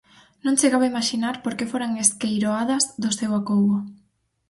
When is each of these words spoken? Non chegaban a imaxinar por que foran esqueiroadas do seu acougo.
Non 0.45 0.57
chegaban 0.59 0.87
a 0.89 0.91
imaxinar 0.93 1.35
por 1.43 1.53
que 1.57 1.69
foran 1.71 1.91
esqueiroadas 2.05 2.83
do 3.01 3.09
seu 3.19 3.31
acougo. 3.39 3.77